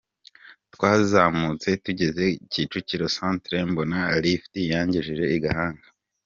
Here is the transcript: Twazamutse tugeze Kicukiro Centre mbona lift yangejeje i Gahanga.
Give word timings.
Twazamutse 0.73 1.69
tugeze 1.83 2.23
Kicukiro 2.51 3.05
Centre 3.17 3.57
mbona 3.69 3.99
lift 4.23 4.53
yangejeje 4.73 5.25
i 5.37 5.39
Gahanga. 5.45 5.87